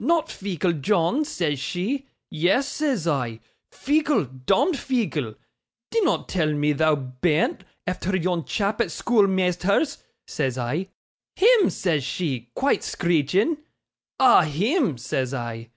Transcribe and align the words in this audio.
"Not 0.00 0.28
feeckle, 0.30 0.72
John," 0.80 1.26
says 1.26 1.58
she. 1.60 2.06
"Yes," 2.30 2.66
says 2.66 3.06
I, 3.06 3.40
"feeckle, 3.70 4.24
dom'd 4.46 4.76
feeckle. 4.78 5.34
Dinnot 5.90 6.30
tell 6.30 6.50
me 6.54 6.72
thou 6.72 6.94
bean't, 6.96 7.62
efther 7.86 8.16
yon 8.22 8.46
chap 8.46 8.80
at 8.80 8.86
schoolmeasther's," 8.90 9.98
says 10.26 10.56
I. 10.56 10.88
"Him!" 11.34 11.68
says 11.68 12.04
she, 12.04 12.48
quite 12.54 12.82
screeching. 12.84 13.58
"Ah! 14.18 14.44
him!" 14.44 14.96
says 14.96 15.34
I. 15.34 15.68